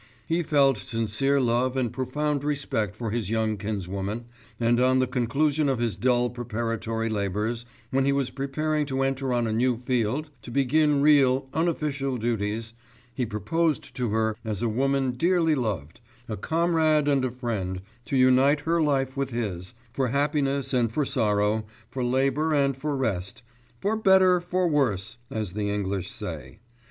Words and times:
He 0.25 0.41
felt 0.41 0.77
sincere 0.79 1.39
love 1.39 1.77
and 1.77 1.93
profound 1.93 2.43
respect 2.43 2.95
for 2.95 3.11
his 3.11 3.29
young 3.29 3.55
kinswoman, 3.55 4.25
and 4.59 4.79
on 4.79 4.97
the 4.97 5.05
conclusion 5.05 5.69
of 5.69 5.77
his 5.77 5.95
dull 5.95 6.31
preparatory 6.31 7.07
labours, 7.07 7.67
when 7.91 8.05
he 8.05 8.11
was 8.11 8.31
preparing 8.31 8.87
to 8.87 9.03
enter 9.03 9.31
on 9.31 9.45
a 9.45 9.53
new 9.53 9.77
field, 9.77 10.31
to 10.41 10.49
begin 10.49 11.03
real, 11.03 11.49
unofficial 11.53 12.17
duties, 12.17 12.73
he 13.13 13.27
proposed 13.27 13.95
to 13.95 14.09
her 14.09 14.35
as 14.43 14.63
a 14.63 14.69
woman 14.69 15.11
dearly 15.11 15.53
loved, 15.53 16.01
a 16.27 16.35
comrade 16.35 17.07
and 17.07 17.23
a 17.23 17.29
friend, 17.29 17.83
to 18.05 18.17
unite 18.17 18.61
her 18.61 18.81
life 18.81 19.15
with 19.15 19.29
his 19.29 19.75
for 19.93 20.07
happiness 20.07 20.73
and 20.73 20.91
for 20.91 21.05
sorrow, 21.05 21.63
for 21.91 22.03
labour 22.03 22.55
and 22.55 22.75
for 22.75 22.97
rest, 22.97 23.43
'for 23.79 23.95
better, 23.95 24.39
for 24.41 24.67
worse' 24.67 25.17
as 25.29 25.53
the 25.53 25.69
English 25.69 26.09
say. 26.09 26.57